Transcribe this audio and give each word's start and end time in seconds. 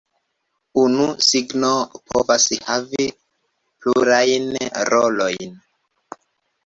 Unu 0.83 1.03
signo 1.25 1.69
povas 2.13 2.47
havi 2.69 3.05
plurajn 3.85 4.51
rolojn. 4.93 5.55